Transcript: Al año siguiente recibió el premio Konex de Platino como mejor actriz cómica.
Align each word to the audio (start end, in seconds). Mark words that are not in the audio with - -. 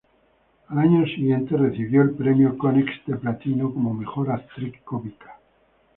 Al 0.69 0.79
año 0.79 1.05
siguiente 1.05 1.55
recibió 1.55 2.01
el 2.01 2.15
premio 2.15 2.57
Konex 2.57 2.89
de 3.05 3.17
Platino 3.17 3.71
como 3.71 3.93
mejor 3.93 4.31
actriz 4.31 4.73
cómica. 4.83 5.37